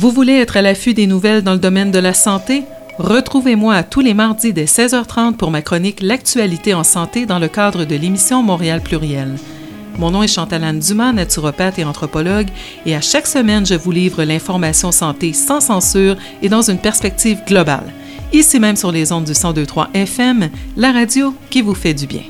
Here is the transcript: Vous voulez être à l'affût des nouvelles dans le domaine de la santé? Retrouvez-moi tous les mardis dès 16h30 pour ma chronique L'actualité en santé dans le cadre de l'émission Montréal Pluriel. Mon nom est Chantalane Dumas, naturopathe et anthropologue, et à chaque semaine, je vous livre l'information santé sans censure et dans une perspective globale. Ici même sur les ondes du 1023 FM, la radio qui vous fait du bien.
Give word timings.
Vous 0.00 0.10
voulez 0.10 0.36
être 0.36 0.56
à 0.56 0.62
l'affût 0.62 0.94
des 0.94 1.06
nouvelles 1.06 1.42
dans 1.42 1.52
le 1.52 1.58
domaine 1.58 1.90
de 1.90 1.98
la 1.98 2.14
santé? 2.14 2.64
Retrouvez-moi 2.96 3.82
tous 3.82 4.00
les 4.00 4.14
mardis 4.14 4.54
dès 4.54 4.64
16h30 4.64 5.36
pour 5.36 5.50
ma 5.50 5.60
chronique 5.60 6.00
L'actualité 6.00 6.72
en 6.72 6.84
santé 6.84 7.26
dans 7.26 7.38
le 7.38 7.48
cadre 7.48 7.84
de 7.84 7.96
l'émission 7.96 8.42
Montréal 8.42 8.80
Pluriel. 8.80 9.36
Mon 9.98 10.10
nom 10.10 10.22
est 10.22 10.34
Chantalane 10.34 10.78
Dumas, 10.78 11.12
naturopathe 11.12 11.78
et 11.78 11.84
anthropologue, 11.84 12.48
et 12.86 12.96
à 12.96 13.02
chaque 13.02 13.26
semaine, 13.26 13.66
je 13.66 13.74
vous 13.74 13.92
livre 13.92 14.24
l'information 14.24 14.90
santé 14.90 15.34
sans 15.34 15.60
censure 15.60 16.16
et 16.40 16.48
dans 16.48 16.62
une 16.62 16.78
perspective 16.78 17.42
globale. 17.46 17.92
Ici 18.32 18.58
même 18.58 18.76
sur 18.76 18.92
les 18.92 19.12
ondes 19.12 19.24
du 19.24 19.32
1023 19.32 19.90
FM, 19.92 20.48
la 20.78 20.92
radio 20.92 21.34
qui 21.50 21.60
vous 21.60 21.74
fait 21.74 21.92
du 21.92 22.06
bien. 22.06 22.22